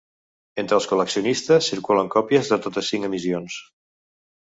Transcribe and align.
Entre 0.61 0.77
els 0.77 0.87
col·leccionistes 0.91 1.67
circulen 1.73 2.09
còpies 2.15 2.49
de 2.53 2.59
totes 2.65 2.89
cinc 2.95 3.09
emissions. 3.09 3.59